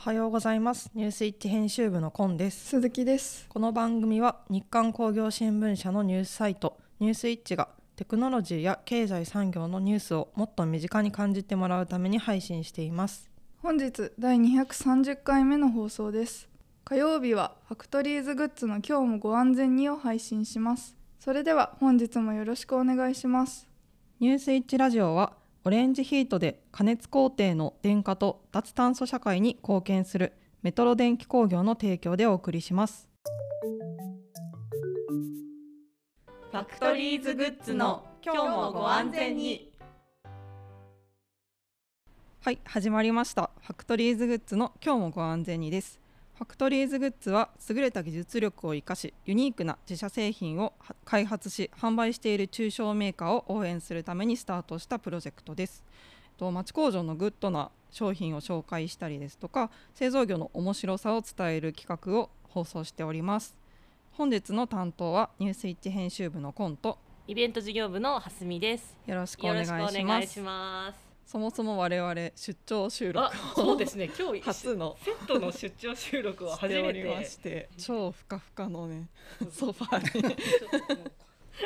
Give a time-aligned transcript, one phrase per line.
[0.00, 0.90] はようございます。
[0.94, 2.68] ニュースイッチ編集部のコンです。
[2.68, 3.46] 鈴木です。
[3.50, 13.30] この番組は日刊工業新聞社のニュースサイトニュースイッチがテクノロジーや経済産業のニュースをもっと身近に感じてもらうために配信しています。
[13.58, 16.48] 本日第230回目の放送です。
[16.86, 20.96] 火曜日はファクトリーズグッズの今日もご安全にを配信します。
[21.18, 23.68] それでは本日もよろしくお願いします。
[24.18, 33.10] ニュースイッチラジオはオレンジヒートで加熱工程の電化と脱炭素社会に貢献するメトロ電気工業の提供でお送りします。
[36.50, 39.70] ファクトリーズグッズの今日もご安全に。
[42.40, 43.50] はい始まりました。
[43.60, 46.00] ファクトリーズグッズの今日もご安全にです
[46.40, 50.72] ファクトリーズグッズは優れた技術力を生かしユニークな自社製品を
[51.04, 55.84] 開発し販売している中小メーカーを応援するためにスタートしたプロジェクトです。
[56.38, 63.54] と町工場のグッドな商品を紹介したりですとか製造業の面白さを伝える企画を放送しております。
[64.12, 66.96] 本日の担当はニュースイッチ編集部のコント。
[67.28, 68.96] イベント事業部の蓮見です。
[69.06, 74.10] よろしくお願いしますそもそも我々出張収録あそうですね。
[74.18, 74.96] 今日初の。
[75.00, 79.08] セットの出張収録を初めしてまてして超ふかふかのね
[79.52, 80.34] ソファーに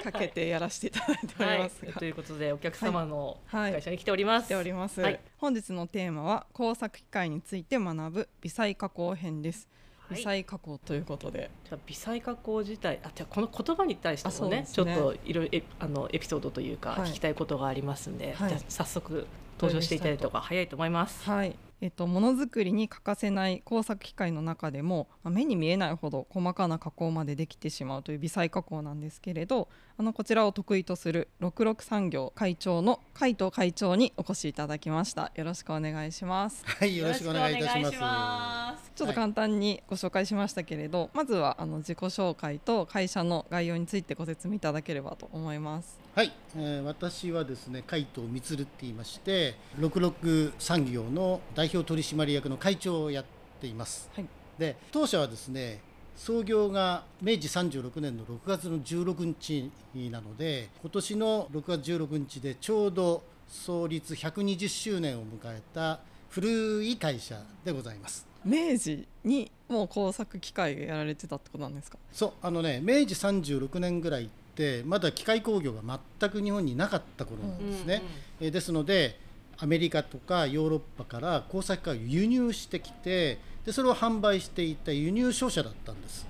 [0.02, 3.72] かけてやらせていただいておりますが、はい、ということでお客様のはい。
[3.72, 5.18] 会社に来ております、しております、はい。
[5.38, 10.16] 本日のテーマは工作機械について学ぶ微細加工編です、はい。
[10.18, 11.50] 微細加工ということで。
[11.64, 14.68] じゃあ微細加工自体あじゃあこの言葉に対してもねね。
[14.70, 17.08] ちょっといろいろエあのエピソードというかはい。
[17.08, 18.48] 聞きたいことがありますんで、はい。
[18.50, 19.26] じゃあ早速
[19.64, 21.24] 登場していただいた方が早いと思います。
[21.28, 21.56] はい。
[21.80, 35.30] えっと、ものづくりに欠かせない工作機械の中でもまあ目に見えないほど細かな加工までできてしまうという微細加工なんですけれどあのこちらを得意とする66産業会長の海藤会長にお越しいただきました。
[35.34, 36.64] よろしくお願いします。
[36.64, 37.98] はい、よろしくお願いいたします。
[38.00, 38.92] ます。
[38.94, 53.24] ちょっと簡単にご紹介しましたけれど、まずはあの自己紹介と会社の概要についてご説明いただければと思いますはい、えー私はですね、海藤充って言いまして、66産業の代表取締役の会長をやっ
[53.60, 54.08] ています。
[54.14, 54.26] はい
[54.56, 55.80] で、当社はですね、
[56.14, 59.72] 創業が明治36年の6月の16日
[60.12, 65.98] なので、今年の6月16日でちょうど創立120周年を迎えた
[66.28, 68.24] 古い会社でございます。
[68.44, 71.98] 明治にもう工作機械やられてたってことなんですか？
[72.12, 75.80] そうあのね明治36年ぐらいってまだ機械工業が
[76.20, 78.02] 全く日本になかった頃なんですね、
[78.40, 79.18] えーですので
[79.58, 86.26] アメリカとかヨーロッパから工作機械を輸入してきてでそれを販売していた輸入商社だったんです。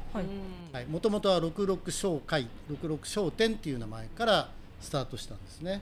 [0.88, 4.48] もともとは66商会66商店っていう名前から
[4.80, 5.80] スタートしたんですね。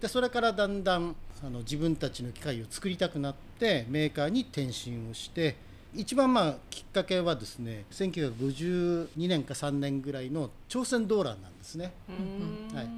[0.00, 5.56] でそれからだんだんあの自分たちの機械を作りたくなってメーカーに転身をして
[5.94, 11.92] 一番まあきっかけはですね1952年か3年ぐらいの朝鮮動乱なんですね。
[12.08, 12.76] うん。
[12.76, 12.88] はい。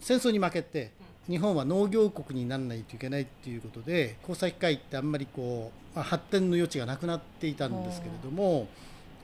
[0.00, 0.92] 戦争に負けて
[1.28, 8.68] 日本は農業国にならないといけないっていうことで工作機械ってあんまりこう、まあ、発展の余地がなくなっていたんですけれども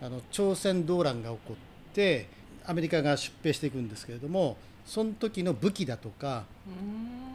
[0.03, 2.29] あの朝鮮動乱が起こって
[2.67, 6.45] アメリカが出兵していくんですけれどもその時の武器だとか、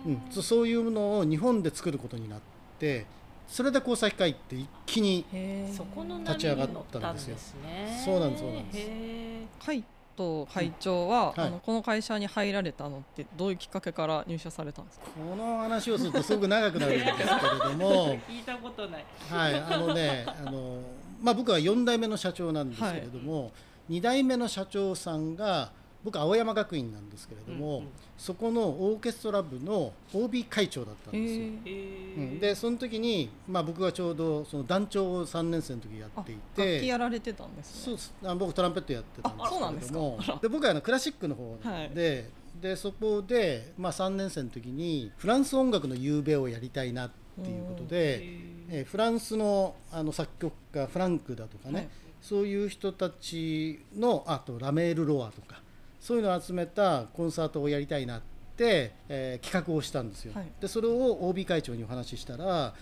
[0.06, 2.40] うん、そそういうものを日本で作ることになっ
[2.78, 3.08] て
[3.50, 7.38] それで工作機械って一気にへそこの立ち上がったたんですよ。
[7.38, 8.02] すね。
[8.06, 8.78] そうなんですそうなんです。
[8.80, 9.84] へ海
[10.16, 11.40] 藤会長は、はい。
[11.48, 15.06] あのこの会社に入られたのってどういうきっかけから入社されたんですか？
[15.18, 18.20] この話をするとすごく長くなるんですけれどもー。
[18.30, 19.06] 聞いたことない。
[19.30, 20.81] はい、あのね、あの、
[21.22, 23.52] まあ、僕は4代目の社長なんですけれども、
[23.90, 25.72] 2代目の社長さんが、
[26.04, 27.90] 僕青山学院なんですけれども、うんうん。
[28.18, 31.40] そこのオーケストラ部の OB 会長だったんですよ。
[31.42, 37.98] へうへん、でその時に、まあ、僕がちょうどその団長を3年生の時やあってい楽器てやられてたんですね。
[37.98, 41.90] そうあ僕トランペットやってたんあそうなんですけれどもで僕はあのクラシックの方はい。
[41.90, 42.30] で,、
[42.62, 47.12] でそこで、まあ、3年生の時にフランス音楽の夕べをやりたいなっ
[47.44, 48.24] ていうことで。
[48.24, 51.90] えーフランスのあの作曲家フランクだとかね、はい。
[52.22, 55.63] そういう人たちのあとラメール・ロアとか
[56.00, 58.22] そういうのを集めたコンサートをやりたいなっ
[58.56, 60.34] て、えー企画をしたんですよ。
[60.34, 62.74] はいでそれを OB 会長にお話ししたら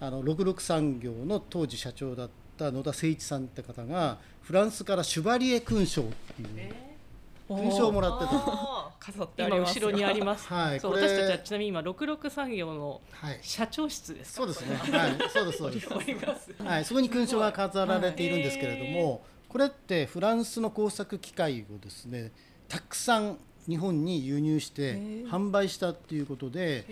[0.00, 6.74] あの66産業の当時社長だった野田誠一さんって方がフランスからシュバリエ勲章っていう
[7.48, 8.48] 勲章をもらってたんです。
[8.48, 10.48] あー飾ってあります今後ろにあります。
[10.48, 14.36] そうはいこれ私たちはちなみに今66産業のはい社長室ですか。
[14.38, 14.76] そうですね。
[14.76, 15.88] はい、そうですそうです。
[16.62, 22.32] はい、そこに勲章が飾られているんですけれども、これってフランスの工作機械をですね
[22.72, 23.36] たくさん
[23.68, 24.94] 日本に輸入して
[25.28, 26.86] 販売したっていうことで、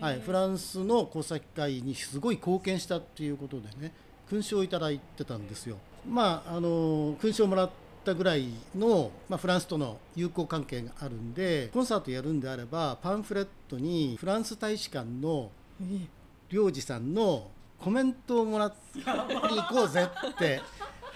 [0.00, 3.92] はい、フランスの工作機械にすごい貢献したっていうことでね
[4.28, 5.78] 勲章をいただいてたんですよ。
[6.08, 7.70] まああの勲章をもらっ
[8.04, 15.50] たぐらいの、まあ、フランスとの友好関係があるんでコンサートやるんであればパンフレットにフランス大使館の
[16.50, 17.50] 領事さんの
[17.80, 20.60] コメントをもらに行こうぜって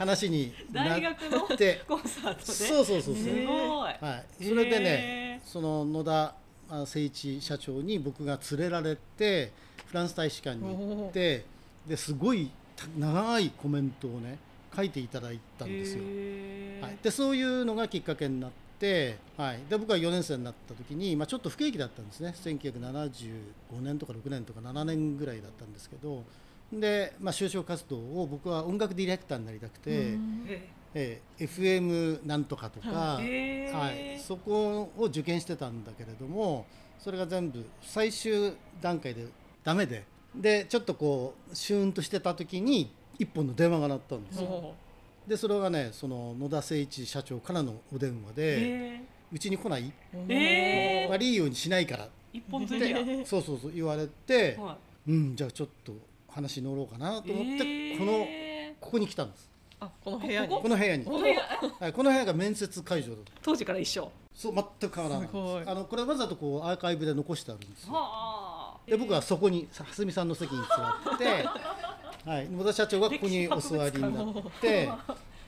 [0.01, 2.53] 話にな大学のってコンサートで？
[2.53, 3.93] そうそうそうそう、すごい。
[4.01, 6.35] はい、それでねへその野田
[6.71, 9.53] あ誠一社長に僕が連れられて
[9.87, 11.45] フランス大使館に行って
[11.87, 14.39] ですごいた長いコメントをね
[14.75, 16.03] 書いていただいたんですよ。
[16.81, 22.35] はい、でそういうのがきっかけになって、はい、で僕は4年生になった時に、まあ、ちょっと不景気だったんですね。
[22.43, 23.33] 1975
[23.83, 26.23] 年とか6年とか7年ぐらいだったんですけど
[26.73, 30.19] で、まあ、就職活動を僕は音楽ディレクターになりたくて、へ
[30.95, 36.67] えー FM なんとかとか、はい、そこを受験してたんだけれども
[36.99, 39.27] それが全部最終段階で
[39.63, 44.49] ダメででちょっとこうシューンとしてた時に一本の電話が鳴ったんですよ。
[44.49, 44.75] も
[45.27, 48.61] でそれがねその野田誠一社長からのお電話うで
[48.97, 49.03] へ
[49.33, 49.93] 「うちに来ない？
[50.15, 50.27] ー。
[50.29, 51.09] へー。
[51.11, 53.01] 悪いようにしないから」一本釣りや。
[53.01, 54.77] ってそうそうそう言われては
[55.07, 55.93] うんじゃあちょっと
[56.31, 59.51] 話乗ろうかなと思っていこのへここに来たんです。
[59.81, 60.49] あこの部屋に。
[60.49, 60.69] ここ？
[60.69, 61.39] の部屋に、ーこれ
[61.81, 64.11] はい、この部屋が面接会場だった当時から一緒。
[64.35, 65.29] そう全く変わらない
[65.67, 67.93] あのこれわざとこうアーカイブで残してあるんですよ。
[67.93, 68.91] はあ。
[68.91, 71.45] で僕はそこにさ蓮見さんの席に座って、
[72.29, 74.89] はい、野田社長がここにお座りになって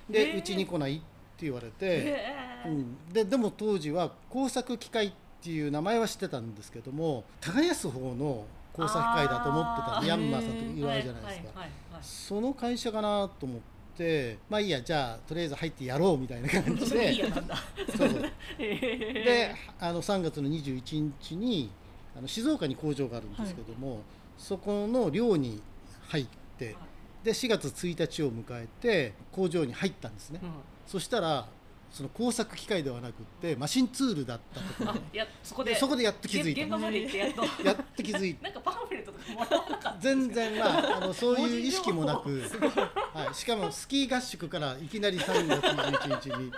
[0.09, 2.69] でうちに来ないって言われて、へー。
[2.69, 5.13] うん、ででも当時は工作機械っ
[5.43, 12.03] ていう名前は知ってたんですけども耕す方の工作機械だと思ってたんでヤンマーさんとかいろいろあるじゃないですか、はいはいはいはい。
[12.03, 13.61] その会社かなと思っ
[13.97, 17.15] てまあいいやじゃあとりあえず入ってやろうみたいな感じで。
[17.97, 18.23] そうそう。
[18.59, 21.71] であの3月の21日に
[22.17, 24.01] あの静岡に工場があるんですけども、
[24.37, 25.63] そこの寮に
[26.09, 26.27] 入っ
[26.59, 26.77] て
[27.23, 30.51] で4月1日を迎えて工場に入ったんですね、うん。
[30.87, 31.49] そしたら
[31.93, 34.91] その工作機械ではなくってマシンツールだったところ。
[34.93, 35.73] あいやそこで。
[35.73, 36.63] でそこでやっと気づいた。
[36.63, 37.43] 現場まで行ってやっと。
[37.63, 38.45] やっと気づいた。
[38.49, 42.31] なんかパンフレットとかもらわなかった全然まああのそういう意識もなく、
[43.13, 46.53] はい、しかもスキー合宿からいきなり3月21日に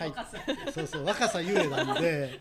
[0.00, 2.40] 入ってそうそう若さゆえなんで。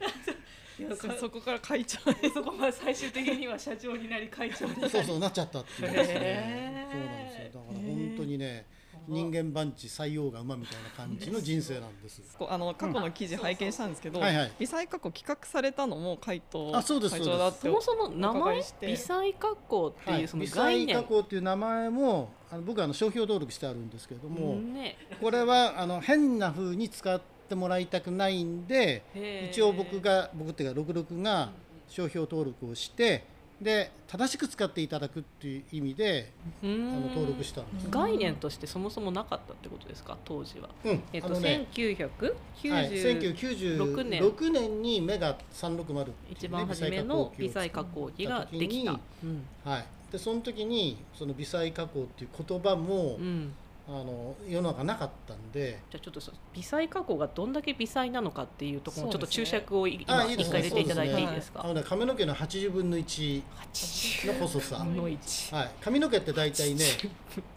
[0.80, 2.00] いやそそこから会長
[2.34, 4.90] そこが最終的には社長になり会長になり。
[4.90, 6.88] そうそうなっちゃったっていうですね。
[6.90, 7.44] そうなんですよ。
[7.44, 8.66] だから本当にね
[9.10, 12.22] 人間番地採用が馬みたいな感じの人生なんです。
[12.38, 14.52] こうあの過去の記事拝見したんですけど、はいはい。
[14.60, 20.22] 微細加工企画されたのも海藤あそうです会長だってそもそも名前いして微細加工ってはい。
[20.22, 20.96] いうその微概念。
[20.96, 24.98] 細加工っていう名前もあの僕はあの商標登録してあるんですけれども、ね。
[25.22, 29.04] これはあの変な風に使ってもらいたくないんで
[29.52, 31.52] 一応僕が僕っていうか66が
[31.88, 33.24] 商標登録をして
[33.62, 36.32] で正しく使っていただくっていう意味で
[36.64, 37.90] あの登録したんです。
[37.90, 40.18] 概念としてそもそもなかったってことですか？
[40.24, 40.70] 当時は。
[40.86, 41.04] うん。
[41.12, 42.34] えっとね1996
[42.72, 49.00] はい、年1996年にメガ360っていうね一番初めの微細加工機ができた。
[49.24, 49.46] うん。
[49.66, 53.54] はい、でその時にその微細加工っていう言葉も、うん
[53.92, 55.80] あの世の中なかったんで。
[55.90, 60.60] じゃあちょっとそ微細加工がどんだけ微細なのかっていうところのちょっと注釈をい今あいいですね。
[60.60, 61.62] 一回入れていただいていいですか？
[61.64, 63.44] あのね髪の毛の80分の1
[63.74, 66.86] 80の細さ、の1はい、髪の毛って大体ね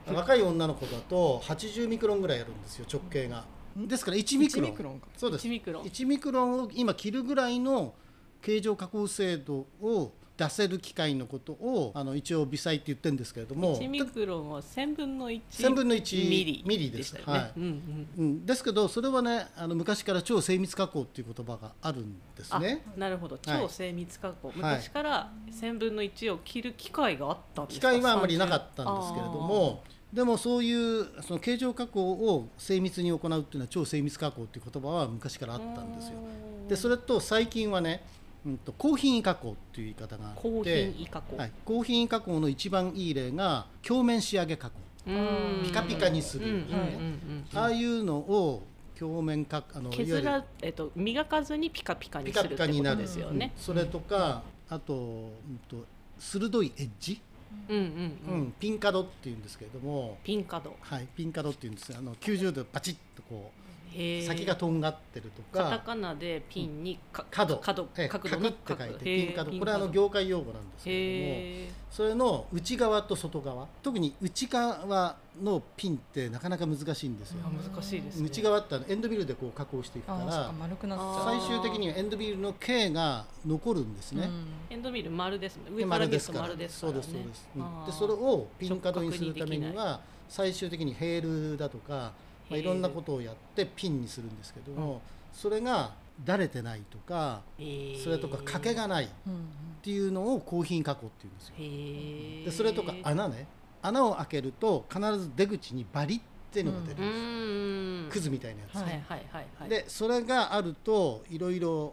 [0.07, 3.45] 若い女の子だと80ミクロンぐらいあるんですよ直径が。
[3.77, 4.69] ですから1ミクロン。
[4.69, 5.09] 1ミクロンか。
[5.17, 5.47] そうです。
[5.47, 5.83] 1ミクロン。
[5.85, 7.95] 1ミクロンを今切るぐらいの
[8.41, 10.12] 形状加工精度を
[10.43, 17.11] 出せる機械のことをあの一応微細って言ってるんですけれども1ミクロンは1000分の1 1000分の1ミリミリです。
[17.11, 17.53] したよね、はい。
[17.57, 23.39] うんうんうん、ですけどそれはねあの昔から超精密加工っていう言葉があるんですあねなるほど。
[23.47, 23.61] はい。
[23.63, 36.15] 超精密加工、昔から1000分の1を切る機械があったんです機か械はあまりなかったんですけれどもでもそういうその形状加工を精密に行うっていうのは超精密加工っていう言葉は昔からあったんですよ。
[36.69, 38.03] でそれと最近はね、
[38.45, 44.77] うん、と高品位加工っていう言い方があって高品位加工、はい、高品位加工の一番いい例が鏡面仕上げ加工。
[45.07, 45.63] うん。
[45.65, 46.65] ピカピカにする。
[47.55, 48.63] ああいうのを
[49.01, 53.53] 表面かあの削ら、えっと、磨かずにピカピカにするってことピカになるですよね。
[53.57, 53.63] うん。
[53.63, 55.85] それとかあと,、うん、と
[56.19, 57.21] 鋭いエッジ、
[57.69, 58.41] うんうんううん。
[58.49, 58.53] ん。
[58.59, 60.77] ピンカドっていうんですけれども、ピンカド。
[60.81, 63.62] はい、ピンカドっていうんですあの90度バチッとこう
[64.27, 69.53] 先がとんがってるとカタかカナでピンにか角角ええ角度の角って書いてピン角。
[69.53, 77.39] これはあの業界用語なんですけれへどもそれの内側と外側特に内側のピンってなかなか難しいんですよ。
[77.43, 78.27] 難しいですね。
[78.27, 80.53] 内側ってエンドビルでこう加工していくから
[81.25, 84.29] 最終的にはエンドビルの径が残るんですね、
[84.71, 86.91] エンドミル丸です上から見ると丸ですからね。
[86.91, 87.87] そうですそうです、うん。
[87.87, 92.13] でそれをピン角にするためには最終的にヘールだとか、
[92.52, 95.00] まあ、いろんなことをやってピンにするんですけども、
[95.32, 95.92] それが
[96.23, 97.42] だれてないとか
[98.02, 99.09] それとか欠けがないっ
[99.82, 102.44] ていうのを高品加工っていうんですよ。
[102.44, 103.47] でそれとか穴ね。
[103.82, 106.21] 穴を開けると必ず出口にバリっ
[106.52, 109.68] ていうのが出るんうですよ、ーんクズみたいなやつ、はいはいはいはいはい。
[109.68, 111.92] でそれがあるといろいろ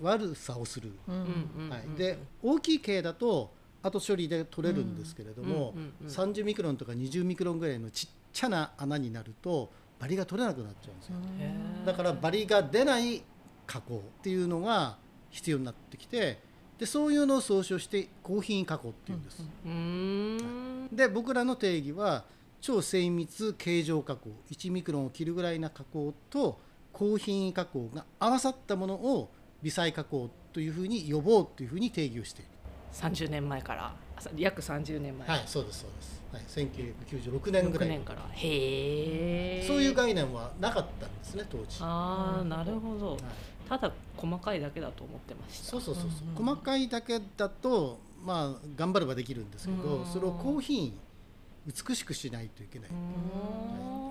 [0.00, 3.52] 悪さをする、はい、で大きい径だと
[3.82, 11.14] 後処理で取れるんですけれども、うんうんうん30ミクロンとか20ミクロンぐらいのちっちゃな穴になるとバリが取れなくなっちゃうんですよ、
[11.84, 13.22] だからバリが出ない
[13.66, 14.96] 加工っていうのが
[15.28, 16.38] 必要になってきて
[16.78, 20.88] でそういうのを総称して高品加工っていうんです、うーん。
[20.90, 22.24] で僕らの定義は
[22.62, 26.58] 超精密形状加工1ミクロンを切るぐらいな加工と
[26.92, 29.30] 高品加工が合わさったものを
[29.62, 32.50] 微細加工というふうに呼ぼうというふうに定義をしている。
[32.94, 33.94] 30年前から
[34.36, 35.28] 約30年前。
[35.28, 38.22] はいそうですそうです、はい、1996年ぐら6い年から。
[38.32, 43.16] へえそういう概念はなかったんですね当時、はああなるほど。
[43.16, 43.18] い、
[43.68, 45.70] ただ細かいだけだと思ってました。
[45.70, 50.96] そうそうそうそう、うんうん細かいだけだとまあ頑張ればできるんですけどうんそれを高品
[51.66, 52.96] 美しくしないといけない、は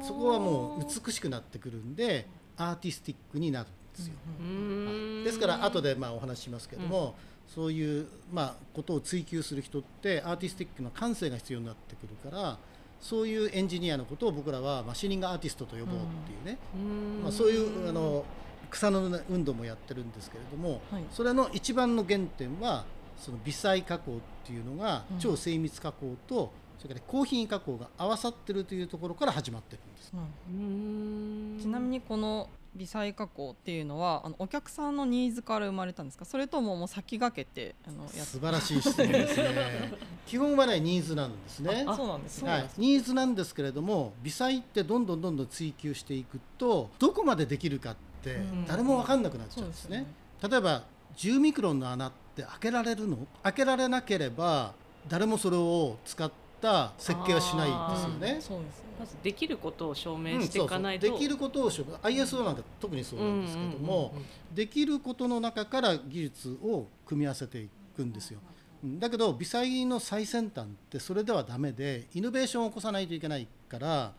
[0.03, 0.05] い。
[0.05, 7.15] そこはもう美しくなってくるんでアーティスティックになるんですよ、うーんですから後でまあお話ししますけども、
[7.53, 12.57] そういうまあことを追求する人ってアーティスティックな感性が必要になってくるから
[13.01, 17.23] そういうエンジニアのことを僕らはマシニングアーティストと呼ぼうっていうね、うーん。
[17.23, 18.25] まあ、そういうあの
[18.69, 21.03] 草の根運動もやってるんですけれども、はい。
[21.11, 22.85] それの一番の原点は
[23.17, 25.19] その微細加工っていうのがうん。
[25.19, 30.13] 超精密加工と、それから高品加工が合わさってるというところから始まってるんです。
[30.13, 31.55] うん。
[31.55, 31.61] うーん。
[31.61, 36.25] ちなみにこの微細加工っていうのはあのお客さんのニーズから生まれたんですか？
[36.25, 39.93] それとももう先駆けてあのやっ素晴らしい質問ですね。
[40.27, 41.83] 基本はねニーズなんですね。
[41.87, 50.05] あそうなんですね、はい、ニーズなんですけれども微細ってどんどんどんどん追求していくとどこまでできるかってうん誰も分かんなくなっちゃそううんですねで
[50.41, 50.51] すよね。
[50.51, 50.83] 例えば
[51.17, 53.17] 10ミクロンの穴って開けられるの？
[53.43, 54.73] 開けられなければ
[55.07, 58.37] 誰もそれを使った設計はしないんですようんね。
[58.41, 64.13] そうですねまずできることを証明うんしていかないと、そうそうできることをしょ ISO なんか特にそうなんですけども、
[64.53, 68.39] できることの中から技術を組み合わせていくんですよ。
[68.83, 74.13] うんだけど微細の最先端ってそれではダメでイノベーションを起こさないといけないから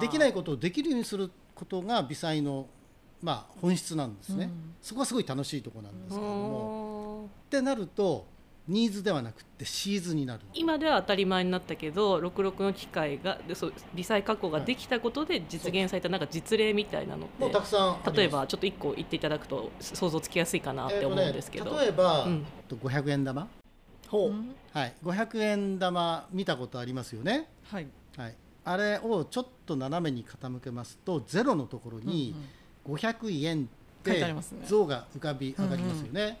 [0.00, 2.66] できないいことをできるようにすることが微細の、
[3.20, 4.74] まあ、本質なんですね、うん。
[4.80, 8.26] そこはすごい楽しいところなんですけれども、もってなると
[8.66, 18.16] ニーズではなくってシーズになる今では当たり前になったけど66の機械がでそう微細加工ができたことで実現されたなんか実例みたいなのってもうたくさんあります。
[18.16, 22.46] 例えばちょっと一個言っていただくと想像つきやすいかなって思うんですけど、えーとね、例えば、うん。
[22.68, 23.48] と500円玉、
[24.08, 24.54] ほう、うん。
[24.72, 27.86] はい、500円玉見たことありますよね、はい。
[28.16, 32.34] はい、あれをちょっと斜めに傾けますとゼロのところに
[32.86, 33.66] 500円っ
[34.06, 34.64] 書いててありますね。
[34.66, 36.38] 像が浮かび上がりますよね、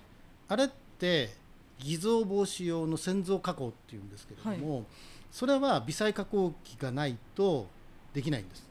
[0.48, 1.43] あれって
[1.78, 4.84] 偽造防止用の線像加工っていうんですけれども、
[5.30, 7.66] それは微細加工機がないと
[8.12, 8.64] できないんです、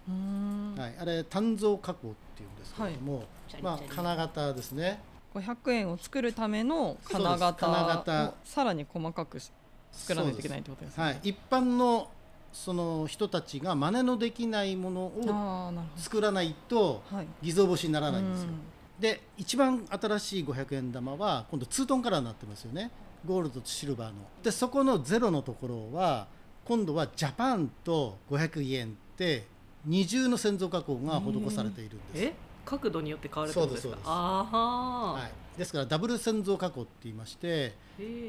[0.78, 3.26] はい、あれ単像加工っていうんですけれども、
[3.62, 3.96] まあチャリチャリ。
[3.96, 5.02] 金型ですね。
[5.36, 9.52] 500円を作るための金型をさらに細かくし
[9.92, 11.04] 作らないといけないってことですね。
[11.04, 12.10] はい、一般の
[12.54, 17.02] その人たちが真似のできないものを作らないと。
[17.42, 18.56] 偽造防止にならないんですよ、うん
[19.00, 22.92] で一番新しい500円玉は今度ツートンカラーになってますよね。
[23.26, 24.16] ゴールドとシルバーの。
[24.44, 26.28] でそこのゼロのところは
[26.66, 29.48] 今度はジャパンと500円って
[29.86, 32.34] 二重の線像加工が施されているんです、え？
[32.66, 33.90] 角度によって変わるってことですか？
[33.90, 34.08] そうですそうです。
[34.08, 37.74] ああ、はい、ですからダブル線像加工って言いまして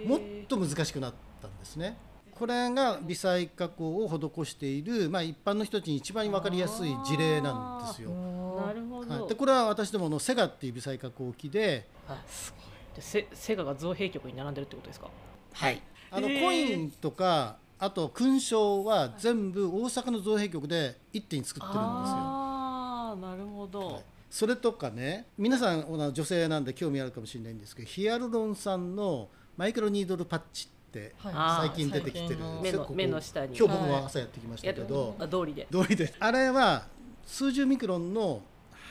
[0.06, 1.96] もっと難しくなったんですね
[2.34, 8.10] これが微細加工を施している、まあ、一般の人たちに一番分かりやすい事例なんですよ。
[8.10, 12.96] なるほど、はい、でこれは私どものセガっていう微細加工機で、あすごい。
[12.96, 15.08] でセセガが造幣局に並んでるってことですか？
[15.52, 21.86] はい、あのコインとかあと勲章は全部大阪の造幣局で一手に作ってるんですよ。
[21.86, 24.04] ああなるほど、はい。
[24.30, 30.73] それとかね皆さん女性なんで興味あるかもしれないんですけどヒアルロン酸のマイクロニードルパッチって
[31.18, 31.68] はい。
[31.68, 32.88] 最近出てきてる目の。
[32.94, 36.14] 目の下に今日僕も朝やってきましたけど、あ通りで通りで。
[36.18, 36.86] あれは
[37.24, 38.42] 数十ミクロンの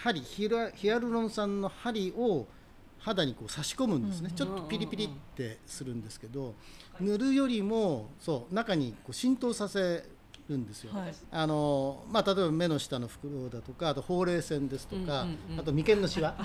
[0.04, 2.46] 針ヒアヒアルロン酸の針を
[3.00, 6.56] 肌にこう差し込むんですね、うんちょっとピリピリってするんですけど
[7.02, 10.06] 塗るよりもそう中にこう浸透させ
[10.50, 10.94] るんですよ。
[10.94, 11.14] はい。
[11.32, 16.36] あのまあ、例えば目の下の袋だとかあとほうれい線ですとか、うんうんうんあと眉間のシワ。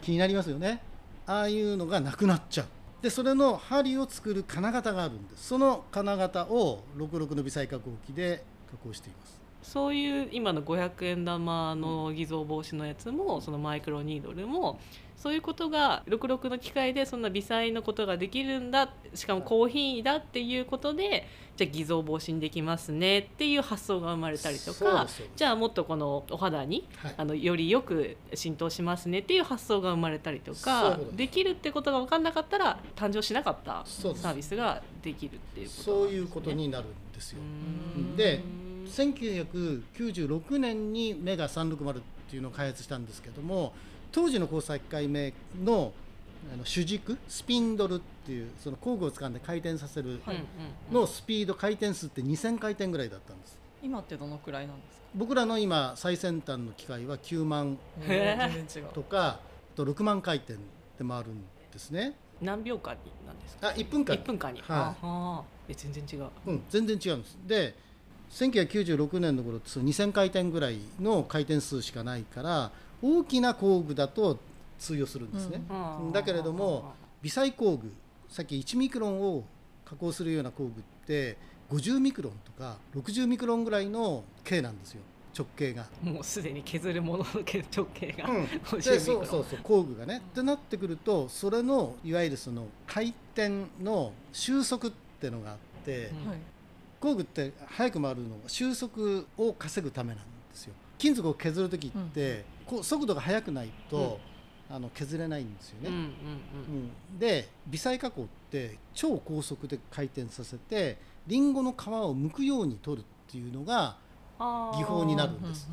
[0.00, 0.82] 気になりますよね。
[1.26, 2.66] ああいうのがなくなっちゃう
[3.02, 5.48] でそれの針を作る金型があるんです。
[5.48, 9.42] その金型を66の微細加工機で加工しています。
[9.62, 14.78] そういう今の500円玉の偽造防止のやつもそのマイクロニードルも
[15.22, 27.14] そういうことが66の機械でそんな微細のことができるんだしかも高品位だっていうことでじゃあ偽造防止にできますねっていう発想が生まれたりとかそうですそうですじゃあもっとこのお肌にはい。
[27.16, 31.16] あのよりよく浸透しますねっていう発想が生まれたりとかです。
[31.16, 37.38] できるってことが分かんなかったら誕生しなかったサービスができるっていうことそういうことになるんですよ。
[38.16, 38.40] で
[38.86, 43.72] 1996年にメガ360っていうのを開発したんですけども
[44.12, 45.32] 当時の交際機械目
[45.64, 45.92] の
[46.52, 50.20] あの主軸スピンドルっていうその工具を掴んで回転させる
[50.90, 53.56] のスピード回転数って2000回転ぐらいだったんです。
[53.80, 55.06] 今ってどのくらいなんですか？
[55.14, 58.52] 僕らの今最先端の機械は9万へー。
[58.54, 58.92] 全然違う。
[58.92, 59.40] とかあ
[59.76, 60.58] と6万回転で
[61.08, 61.42] 回るん
[61.72, 62.14] ですね。
[62.40, 63.68] 何秒間になんですか？
[63.68, 64.16] あ1分間。
[64.16, 64.68] 1分間に、はい。
[64.70, 66.28] ああえ全然違う。
[66.46, 67.38] うん、全然違うんです。
[67.46, 67.74] で
[68.30, 74.38] 1996年の頃ってその2000回転ぐらいの回転数しかないから大きな工具だと
[74.78, 75.62] 通用するんですね、
[76.00, 76.12] うん。
[76.12, 77.92] だけれども微細工具
[78.28, 79.44] さっき1ミクロンを
[79.84, 81.36] 加工するような工具って
[81.70, 85.02] 50ミクロンとか60ミクロンぐらいの径なんですよ。
[85.36, 85.86] 直径が。
[86.02, 88.44] もうすでに削るものの直径が、うん。
[88.44, 89.26] 50でミクロン。
[89.26, 90.22] そうそうそう工具がね。
[90.30, 96.30] ってなってくるとそれのいわゆるその回転の収束ってのがあって、うん。
[96.30, 96.38] はい。
[97.00, 100.22] 工具って速く回るのは収束を稼ぐためなんで
[100.54, 104.20] すよ金属を削る時って、こう速度が速くないと、
[104.70, 113.96] あの削れないんですよね、うんで微細加工って超高速で回転させてリンゴの皮を剥くように取るっていうのが
[114.38, 115.68] 技法になるんです。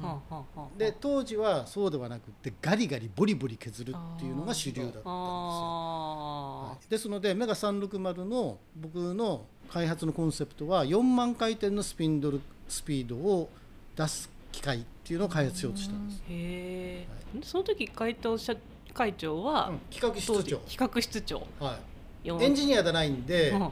[0.78, 5.06] で当時はそうではなくってガリガリボリボリ削るっていうのが主流だったんですよ。
[5.06, 6.90] あはい。
[6.90, 13.50] ですのでメガ360の僕の開発のコンセプトは4万回転のスピンドルスピードを
[13.96, 16.34] 出す機械っていうのを開発しようとしたんです、ー。
[16.34, 17.08] へえ、
[17.44, 18.56] その時会頭社
[18.94, 20.58] 会長は、うん企画室長。
[20.58, 21.48] 企画室長。
[21.60, 21.80] は
[22.24, 23.70] い、よエンジニアじゃないんで、うん。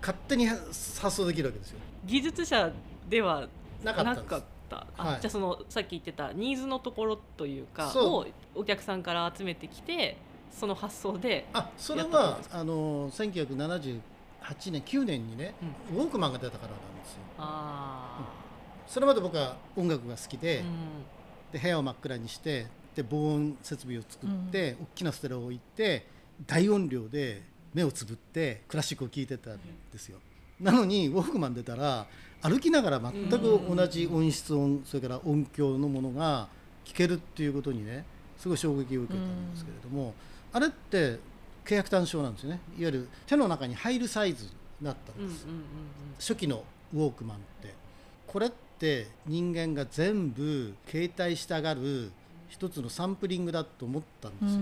[0.00, 1.78] 勝手に発想できるわけですよ。
[2.04, 2.70] 技術者
[3.08, 3.48] では
[3.82, 4.02] なか
[4.38, 4.86] った。
[4.96, 5.20] はい。
[5.20, 10.16] じゃあそのさっき言ってたニーズのところというかをお客さんから集めてきて
[10.50, 14.00] その発想であそれやったはんですあの1978
[14.70, 15.54] 年9年にね、
[15.94, 17.20] ウォークマンが出たからなんですよ。
[17.38, 18.43] あ
[18.86, 20.66] それまで僕は音楽が好きあ、で,、うん。
[21.52, 26.06] で部屋を真っ暗にしてで防音設備を作って、大きなステレオを置いて
[26.46, 27.42] 大音量で
[27.72, 29.58] 目をつぶってクラシックを聴いてたん
[29.92, 30.18] ですよ、
[30.60, 32.06] なのにウォークマン出たら
[32.40, 36.48] 歩きながら全く同じ音質音それから音響のものが
[36.84, 38.04] 聞けるっていうことにね
[38.38, 40.14] すごい衝撃を受けたんですけれども、
[40.52, 41.18] あれって
[41.64, 42.60] 契約単勝なんですよね。
[42.78, 44.50] いわゆる手の中に入るサイズに
[44.82, 45.64] なったんです、うんうんうん。
[46.18, 47.74] 初期のウォークマンって。
[48.26, 48.56] これって
[49.26, 52.10] 人間が全部携帯したがる
[52.48, 54.60] 一つのサンプリングだと思ったんですよ、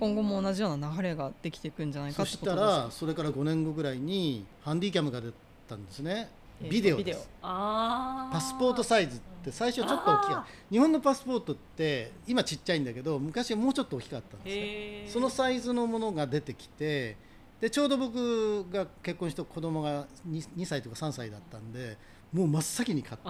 [0.00, 5.30] 今後も同じような流れができていくんじゃないかそしたらそれから5年後ぐらいにハンディキャムが出
[5.68, 6.28] たんですね。
[6.62, 7.28] えービデオです。
[7.42, 10.46] あパスポートサイズって最初ちょっと大きかった。
[10.70, 15.12] 日本のパスポートって今ちっちゃいんだけど昔はもうちょっと大きかったんですね。
[15.12, 17.16] そのサイズのものが出てきて
[17.60, 21.98] でちょうど僕が結婚した子供が 2, 2歳とか3歳だったんで
[22.34, 23.20] もう真っ先に買っ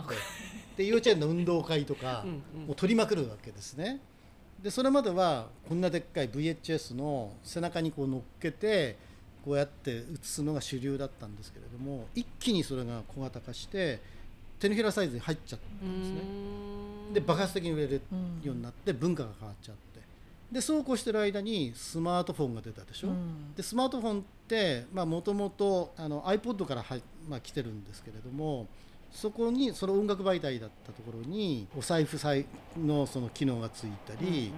[0.76, 2.30] てで幼稚園の運動会とかうん
[2.62, 2.66] うん。
[2.68, 4.00] もう取りまくるわけですね。
[4.62, 8.96] でそれまではこんなでっかい VHS の背中にこう乗っけて
[9.44, 14.00] こうやって映すのが主流だったんですけれども一気にそれが小型化して
[14.58, 16.20] 手のひらサイズに入っちゃったんですね。
[17.12, 18.00] で爆発的に売れる
[18.42, 19.82] ようになって文化が変わっちゃって。
[20.50, 23.54] でそうこうしてる間にスマートフォンが出たでしょ、うん。
[23.54, 26.96] でスマートフォンってもともと iPod からは、
[27.28, 28.66] まあ、来てるんですけれども
[29.14, 32.44] そこにその音楽媒体だったところにお財布さい
[32.76, 34.50] のその機能がついたり、うんうんうん。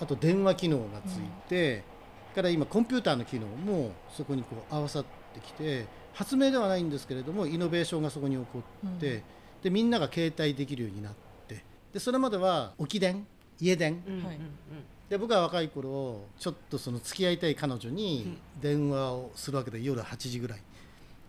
[0.00, 1.82] あと電話機能がついて、
[2.34, 9.24] から今コンピューターの機能もそこにこう合わさってきて発明ではないんですけれどもイノベーションがそこに起こって、
[9.62, 11.12] でみんなが携帯できるようになっ
[11.48, 13.26] てでそれまでは置き電
[13.58, 14.02] 家電
[15.08, 20.62] で僕は若い頃ちょっとその付き合いたい彼女に電話をするわけで夜8時ぐらい。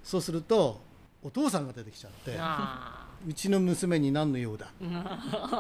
[0.03, 0.81] そうすると
[1.23, 4.67] お父さんが出てきちゃってあうちの娘に何の用だ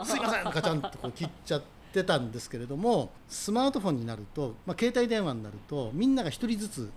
[0.05, 6.91] すいませんガチャンとこう切っちゃってたんですけれどもスマートフォンになると、まあ、携帯電話になるとみんなが一人ずつ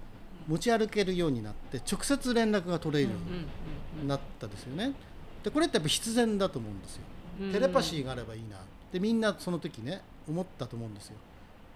[0.47, 3.17] 持ち歩けるようになって直接連絡が取れるよ
[3.99, 4.93] うになったですよね。
[5.45, 7.03] でこれってやっぱ必然だと思うんですよ。
[7.53, 8.57] テレパシーがあればいいな
[8.93, 11.17] でみんなその時ね思ったと思うんですよ。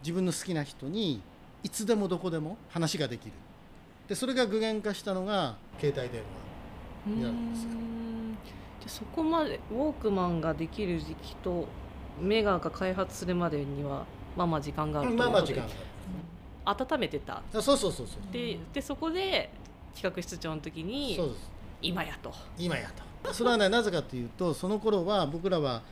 [0.02, 1.22] 自分の好きな人に
[1.62, 3.32] いつでもどこでも話ができる
[4.08, 6.43] でそれが具現化したのが携帯電話
[7.06, 7.70] になるんですよ。
[8.80, 11.66] じゃそこまでウォークマンができる時期と
[12.20, 14.04] メガが開発するまでには
[14.36, 17.42] まあまあ時間があるということでまあまあ時間が温めてた。
[17.52, 18.32] あそうそうそうそう。
[18.32, 19.50] ででそこで
[19.94, 21.50] 企画室長の時にそうです。
[21.82, 22.32] 今やと。
[22.58, 22.90] 今や
[23.22, 23.32] と。
[23.32, 25.82] それはねなぜかというとその頃は僕らは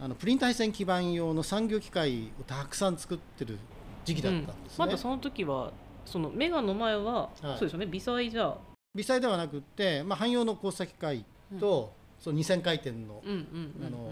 [0.00, 3.58] あのプリン体線基板用の産業機械をたくさん作ってる
[4.04, 5.72] 時期だったんですね、まだその時は
[6.04, 7.42] そのメガの前は、はい。
[7.42, 7.86] そうですよね。
[7.86, 8.56] 微細じゃ
[8.96, 11.24] 微細ではなくって、まあ、汎用の交差機械
[11.60, 13.22] と、その2000回転の,、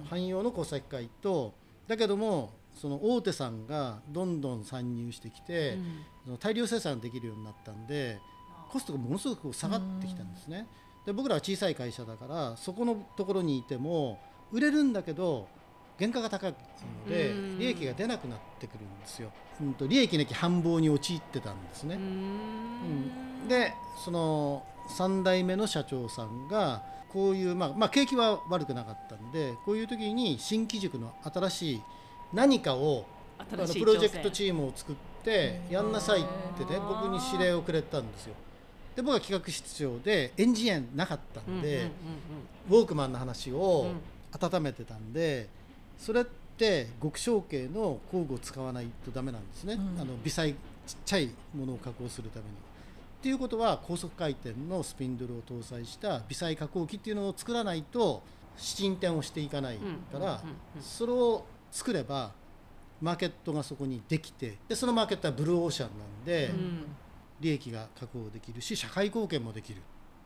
[0.08, 1.54] 汎用の交差機械と
[1.88, 5.78] だけどもその大手さんがどんどん参入してきて、
[6.24, 8.18] その大量生産できるようになったんで
[8.70, 10.66] コストがものすごく下がってきたんですね。
[11.06, 14.18] で僕らは小さい会社だからそこのところにいても
[14.52, 15.48] 売れるんだけど
[15.98, 16.54] 原価が高い
[17.06, 17.58] のでうん。
[17.58, 19.30] 利益が出なくなってくるんですよ。
[19.60, 21.94] うんと利益なき繁忙に陥ってたんですね。
[21.94, 21.98] う。
[21.98, 23.48] ん。
[23.48, 23.72] で
[24.04, 31.82] その3代目の社長さんがこういう、まあ、まあ景気は悪くなかったんでこういう時に新機塾の新しい
[32.32, 33.06] 何かを
[33.38, 36.24] あのプロジェクトチームを作ってやんなさいっ
[36.58, 38.34] てね僕に指令をくれたんですよ。
[38.96, 41.90] で僕は企画室長でエンジニアなかったんで、
[42.70, 43.90] ウォークマンの話を
[44.32, 45.48] 温めてたんで
[45.98, 50.00] それって極小径の工具を使わないとダメなんですね、うん。
[50.00, 50.56] あの微細ちっ
[51.04, 52.50] ちゃいものを加工するために。
[53.24, 58.22] っていうことは高速回転のスピンドルを搭載した微細加工機っていうのを作らないと
[58.54, 59.78] 進展をしていかない
[60.12, 60.42] から、
[60.78, 62.32] それを作れば
[63.00, 66.87] マーケットがそこにできてでそのマーケットはブルーオーシャンなんで、うん。
[67.40, 69.80] 利益が確保できるし社会貢献もできるっ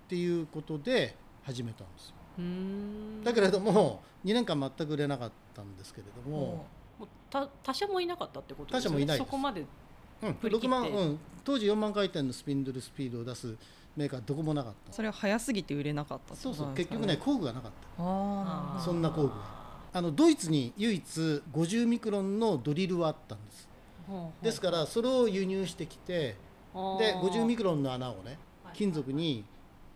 [0.09, 2.09] ていうことで始めたんです。
[2.09, 3.23] ようん。
[3.23, 6.67] だけれども2年間全く売れなかったんですけれども、も
[7.01, 8.97] う他他社もいなかったってことですよね。
[8.97, 9.65] 他社もいないそこまで
[10.23, 10.35] うん。
[10.35, 10.77] 振り切って。
[10.77, 13.57] 6万、うん、当時4万回転のスピンドルスピードを出す
[13.97, 14.93] メーカーどこもなかった。
[14.93, 16.75] それは早すぎて売れなかったそうそう。
[16.75, 18.81] 結局ね工具がなかった。
[18.81, 19.33] そんな工具
[19.93, 23.69] あのドイツに唯一50ミクロンのドリルはあったんです。
[24.43, 26.37] ですからそれを輸入してきて
[26.99, 28.39] で50ミクロンの穴をね
[28.73, 29.45] 金属に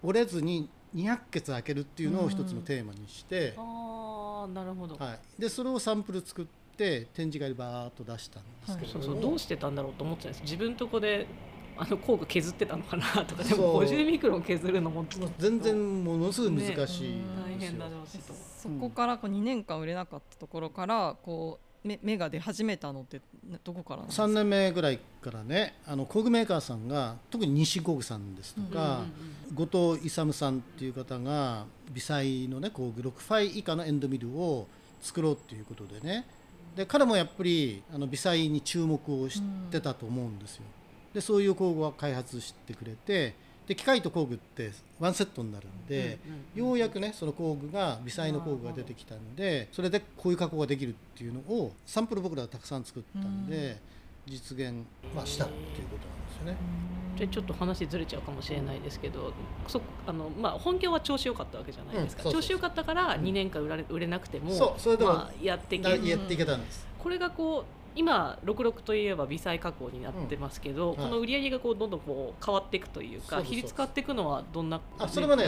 [0.03, 9.23] 折れずに200ケ開けるっていうのを一つのテーマにして、ああなるほど、はい、でそれをサンプル作って展示会でバーッと出したんですけれども、そうそう。
[9.23, 10.43] どうしてたんだろうと思ってたんです。
[10.43, 11.27] 自分とこで
[11.77, 13.07] あの工具削ってたのかな。
[13.25, 13.85] とかでもそう。
[13.85, 15.05] 50ミクロン削るのも
[15.39, 17.07] 全然ものすごい難しいんですよ、
[17.47, 17.87] 大変だ
[18.59, 29.03] そこからこう2年間売れなかったところからこう目目が出始めたのってねどこからなんですか？3年目ぐらいからねあの工具メーカーさんが特に西工具さんですとか、
[29.55, 34.69] 後藤勇さんっていう方が微細のね工具6ファイ以下のエンドミルを
[35.01, 36.25] 作ろうっていうことでね
[36.77, 40.63] で彼もやっぱりあの微細に注目をしてたと思うんですよ。
[41.13, 43.35] でそういう工具は開発してくれて
[43.67, 46.19] で機械と工具ってワンセットになるんで、
[46.55, 53.79] ようやくねその工具が微細の工具が出てきたんでそれでこういう加工ができるっていうのをサンプル僕らはたくさん作ったんで、
[54.27, 56.57] 実現、まあ、したっていうことなんですよね。
[57.17, 59.35] じゃあちょっと話ずれちゃうかもしれないですけど
[59.69, 66.87] そあの、まあ、本業は調子良かったわけじゃないですか、調子良かったから2年間売られ売れなくても、そうそれでもまあ、やっていけやっていけたんです。
[66.99, 70.97] これがこう今66といえば微細加工になってますけど、うん。
[70.97, 75.45] この売り上げがこうどんどんこう変わっていくというか比率変わっていくのはどんなあそれはね、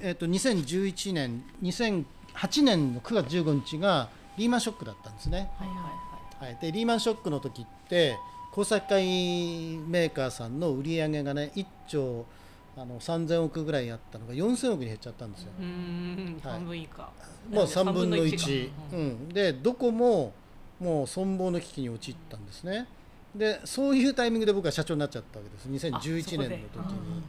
[0.00, 5.50] えっと2011年、2008年の9月15日がリーマンショックだったんですね。
[5.58, 6.07] はいはい
[6.40, 8.16] はいはい、でリーマンショックの時って
[8.52, 9.04] 工作機械
[9.86, 12.26] メーカーさんの売り上げがね1兆
[12.76, 15.48] あの3000億ぐらいあったのが4000億に減っちゃったんですよ。
[16.42, 17.10] 半分以下、
[17.50, 18.66] もう3分の1。
[18.68, 20.32] かうん、でどこも
[20.78, 22.86] もう存亡の危機に陥ったんですね。
[23.34, 27.22] でそういうタイミングで僕は社長になっちゃったわけです2011年の時に。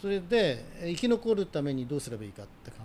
[0.00, 2.76] それでえ生き残るためにどうすればいいかって考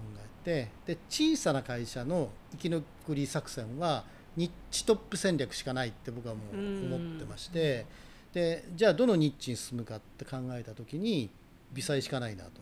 [0.45, 4.04] えてで小さな会社の生き残り作戦は
[4.36, 7.86] ニッチトップ戦略しかないって僕はもう思ってまして
[8.34, 11.30] でじゃあどのニッチに進むかって考えた時に
[11.72, 12.62] 微細しかないなと。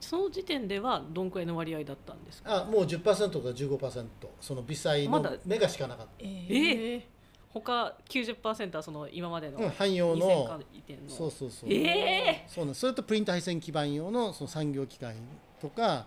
[0.00, 2.62] その時点ではどんくらいの割合だったんですか？
[2.62, 4.04] あもう10%か15%
[4.40, 5.32] その微細のまだ。
[5.46, 7.06] 目がしかなかっええ
[7.54, 10.60] 他90%はその今までのた、うん、汎用2000の。
[11.08, 15.14] そうそうそう、ええそうなんそれとプリント配線基板用のその産業機械
[15.60, 16.06] とか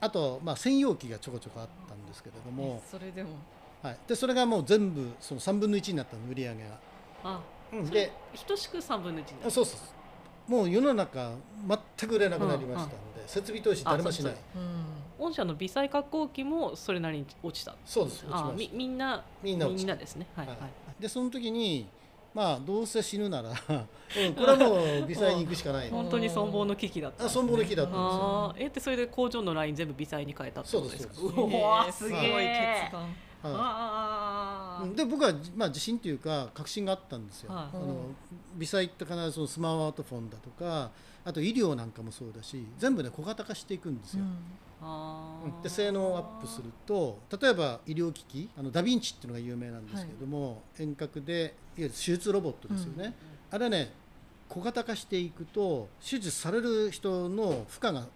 [0.00, 3.30] あと、まあ、専用機がちょこちょこあったんですけれども、それでも
[3.82, 6.78] はい、でそれがもう全部その3分の1になったの売り上げが。
[7.24, 7.40] あ
[7.72, 7.84] うん。
[7.86, 8.12] でで
[8.46, 9.84] 等しく3分の1になるあそうそうそ
[10.48, 10.50] う。
[10.50, 11.32] もう世の中
[11.98, 14.32] 全く売れなくなりましたので、設備投資誰もしない。
[14.32, 15.26] あうん。
[15.26, 17.76] 御社の微細加工機もそれなりに落ちた。
[17.84, 20.26] そうです落ちまあみしみんなみんなみんなですね。
[20.34, 21.02] はいはい、はい。
[21.02, 21.86] でその時に
[22.34, 23.56] まあどうせ死ぬなら、 うん、
[24.34, 25.90] これはもう微細に行くしかない。
[25.90, 27.28] 本当に存亡の危機だったね。
[27.28, 28.54] あ存亡の危機だったんですよ。
[28.58, 31.14] えってそれで工場のライン全部微細に変えたってことですか？
[31.14, 37.76] そうですうわーすげすごいえ決断はい、で僕は、まあ、自信というか確信があったんですよ、はい。
[37.76, 37.96] あの
[38.56, 40.90] 微細って必ずそのスマートフォンだとか
[41.24, 44.24] あと医療なんかもそうだし全部ね小型化していくんですよ、
[44.82, 45.62] うん。
[45.62, 53.14] で性能をアップすると例えば医療機器あのダヴィンチっていうのが有名なんですけども、遠隔でいわゆる手術ロボットですよね、
[53.50, 53.92] あれね
[54.48, 58.06] 小型化していくと手術される人の負荷が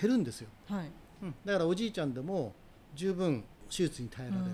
[0.00, 0.90] 減るんですよ、はい。
[1.22, 1.34] うん。
[1.44, 2.54] だからおじいちゃんでも
[2.94, 4.50] 十分手術に耐えられる、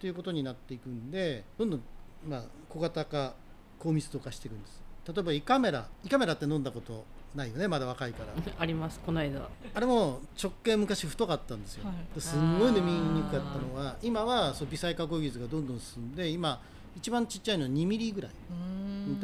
[0.00, 1.82] ということになっていくんでどんどん、
[2.26, 3.34] まあ、小型化
[3.78, 4.80] 高密度化していくんです。
[5.06, 8.32] 例えば胃カメラ胃カメラって飲んだことないよねまだ若いから。
[8.58, 9.48] ありますこの間。
[9.74, 12.14] あれも直径昔太かったんですよ、はい。
[12.14, 16.60] ですんごい飲みにくかったのが今はそう微細加工技術がどんどん進んで今
[16.96, 18.32] 一番ちっちゃいのは2ミリぐらい、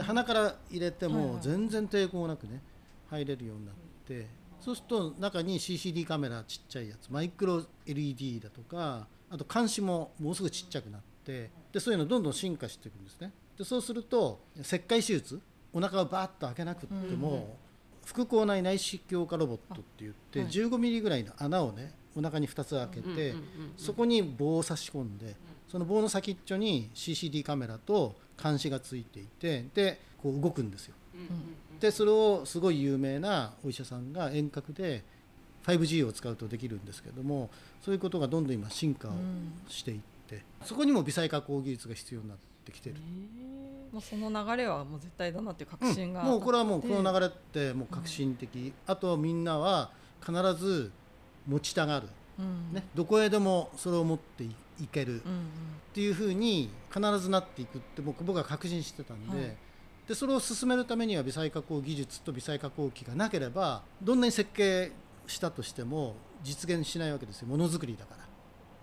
[0.02, 2.62] 鼻から入れてはいはいも全然抵抗なくね
[3.10, 3.74] 入れるようになっ
[4.06, 4.26] て
[4.66, 13.30] そうすると中に CCD カメラちっちゃいやつマイクロ LED だとかあと監視ももうすぐちっちゃくなってでそういうのどんどん進化していくんですね。
[13.56, 15.40] でそうすると切開手術
[15.72, 17.56] お腹をバーッと開けなくっても、
[18.04, 20.52] 腹腔内内視鏡下ロボットって言って、あはい。
[20.52, 23.34] 15ミリぐらいの穴をねお腹に2つ開けて、
[23.76, 25.36] そこに棒を差し込んで
[25.68, 30.94] その棒の先っちょに CCD カメラと監視がついていてでこう動くんですよ
[31.80, 35.04] でそれをすごい有名なお医者さんが遠隔で
[35.66, 37.50] 5G を使うとできるんですけども
[37.82, 39.12] そういうことがどんどん今進化を
[39.68, 42.96] していって、そこにも微細加工技術が必要になってきてる、
[43.92, 49.90] もうその流れはもう絶対だなっていう確信が、うんもうこれはもうこの流れってもう革新的、あとみんなは
[50.24, 50.90] 必ず
[51.46, 52.74] 持ちたがる、うん。
[52.74, 54.54] ね、どこへでもそれを持ってい
[54.90, 55.20] ける、うんうん。
[55.20, 55.22] っ
[55.94, 59.56] ていうふうに必ずなっていくって僕僕は確信してたんで,、はい
[60.06, 64.92] でそれを進めるためには微細加工技術と微細加工機がなければどんなに設計
[65.26, 66.14] したとしても
[66.44, 67.48] 実現しないわけですよ。
[67.48, 68.18] ものづくりだから。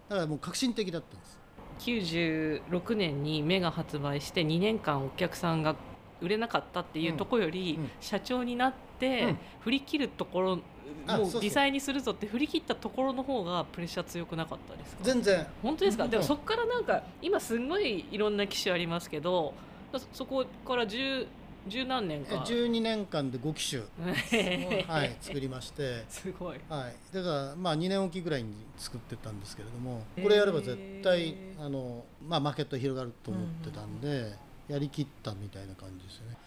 [0.09, 1.39] だからもう革新的だったんです。
[1.79, 5.75] 96年にメが発売して2年間お客さんが
[6.21, 7.83] 売れなかったっていうところより、うん。
[7.83, 9.38] うん社長になって、うん。
[9.62, 10.62] 振り切るところも
[11.23, 15.03] う微細にするぞって振り切ったところの方がプレッシャー強くなかったですか？
[15.03, 15.47] 全然。
[15.62, 16.09] 本当ですか、うん。
[16.09, 19.53] でもそこからなんか今すごいいろんな機種ありますけど
[19.99, 21.27] そそこから十
[21.67, 22.36] 十何年か。
[22.38, 23.84] 12年間で5機種、
[24.84, 26.60] はい、作りまして、すごい。
[26.67, 34.34] はい、だからまあ2年おきぐらいに作ってたんですけれどもこれやれば絶対あの、まあ、マーケット広がると思ってたんで、
[34.67, 36.38] やりきったみたいな感じですよね。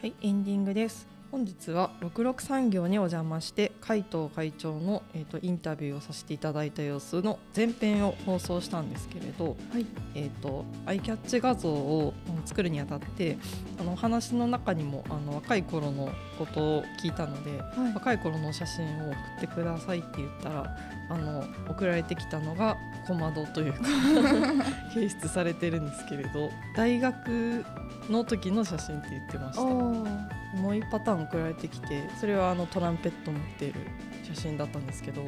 [0.00, 1.06] はい、エンディングです。
[1.34, 9.84] 本日は66産業にお邪魔して海藤会長の、えー、とインタビューをさせていただいた様子の前編を放送したんですけれど、はい。
[10.14, 13.36] えー、とアイキャッチ画像をうん作るにあたって
[13.80, 17.94] あのお話の中にもあの若い頃のことを聞いたのではい。
[17.94, 20.76] 若い頃の写真を送ってくださいって言ったら
[21.10, 22.76] あの送られてきたのが
[23.08, 23.80] 小窓というか
[24.94, 27.64] 掲出されてるんですけれど大学
[28.08, 30.43] の時の写真って言ってました。
[30.54, 33.80] おもう1パターン送られてきてそれはあのトランペット持っている
[34.22, 35.22] 写真だったんですけど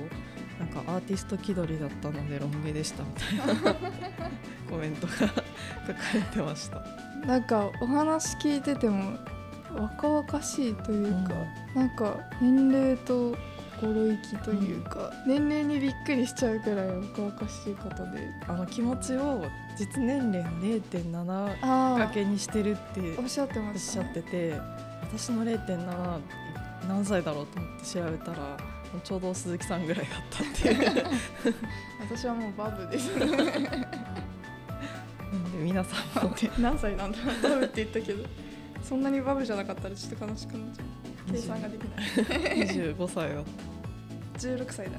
[0.59, 3.11] なんかアーティスト気取りだったのでロン毛でしたみ
[3.45, 3.75] たいな
[4.71, 5.35] コメントが書か
[6.15, 6.83] れてました。
[7.27, 9.19] なんかお話聞いてても
[9.75, 11.35] 若々しいというか、
[11.75, 13.37] なんか年齢と
[13.77, 18.21] 心意気というか、年齢にびっくりしちゃうくらい若々しい方で。
[18.49, 19.45] あの気持ちを
[19.77, 24.55] 実年齢0.7あ掛けにしてるっておっしゃってまおっしゃってて
[25.11, 26.21] 私の0.7
[26.89, 28.57] 何歳だろうと思って調べたら
[29.03, 31.07] ちょうど鈴木さんぐらいだったっていう。
[32.01, 33.09] 私はもうバブです。
[33.19, 33.31] なん
[35.53, 37.43] で皆さんも何歳なんだろう。
[37.43, 38.25] バブって言ったけど。
[38.83, 41.33] そんなにバブじゃなかったらちょっと悲しくなっちゃう。
[41.33, 42.69] 計算ができない。
[42.69, 43.43] 25歳だ
[44.39, 44.93] 16歳だ。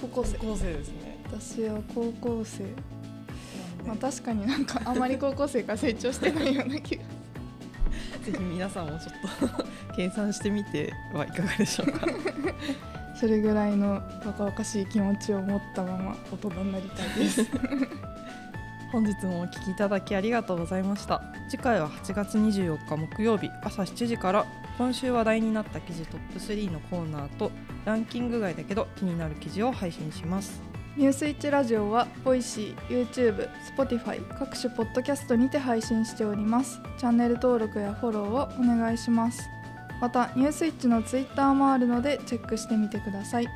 [0.00, 0.38] 高校生。
[0.38, 1.18] 高校生ですね。
[1.26, 2.64] 私は高校生。
[3.86, 7.04] まあ確かになんかあまり高校生から成長してないような気が
[8.22, 12.06] ぜひ皆さんもちょっと 計算してみてはいかがでしょうか。
[13.14, 17.46] それぐらいの若々しい気持ちを持ったまま大人になりたいです。
[18.90, 21.22] 本日もお聞きいただきありがとうございました。
[21.48, 24.46] 次回は8月24日木曜日朝7時から
[24.78, 27.52] 今週話題になった記事トップ3のコーナーと
[27.84, 30.62] ランキング外だけど気になる記事を配信します
[30.94, 36.80] ニュースイッチラジオは Voicy、YouTube、Spotify 各種ポッドキャストにて配信しております。
[36.98, 39.48] チャンネル登録やフォローをお願いします。
[40.02, 43.48] またニュースイッチのツイッターもあるのでチェックしてみてください。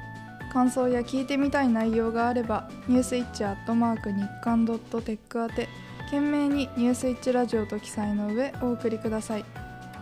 [0.51, 5.69] 感想や聞いてみたい内容があればニュースイッチアットマーク日刊ドットテック宛て
[6.07, 9.45] 懸命にニュースイッチラジオと記載の上お送りください。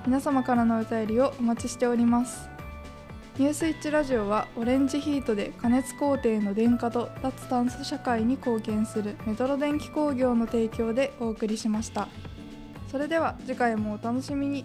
[0.06, 2.53] 皆様からのお便りをお待ちしております。
[3.36, 12.06] ニュースイッチラジオはオレンジヒートで加熱工程の電化と脱炭素社会に貢献するメトロ電気工業の提供でお送りしました。
[12.92, 14.64] それでは次回もお楽しみに。